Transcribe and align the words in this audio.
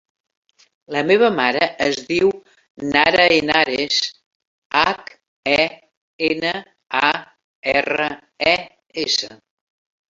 La 0.95 1.01
meva 1.09 1.27
mare 1.39 1.67
es 1.87 1.99
diu 2.07 2.31
Nara 2.95 3.27
Henares: 3.35 4.01
hac, 4.81 5.15
e, 5.55 5.61
ena, 6.33 6.59
a, 7.11 7.15
erra, 7.81 8.13
e, 8.57 8.61
essa. 9.09 9.35